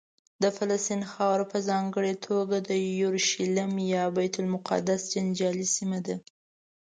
د 0.43 0.43
فلسطین 0.57 1.01
خاوره 1.11 1.45
په 1.53 1.57
ځانګړې 1.69 2.13
توګه 2.27 2.55
یورشلیم 3.01 3.73
یا 3.93 4.03
بیت 4.15 4.35
المقدس 4.41 5.01
جنجالي 5.13 5.67
سیمه 5.75 5.99
ده. 6.07 6.15